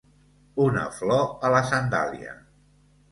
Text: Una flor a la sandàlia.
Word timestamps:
Una 0.63 0.85
flor 0.95 1.21
a 1.49 1.51
la 1.57 1.59
sandàlia. 1.73 2.33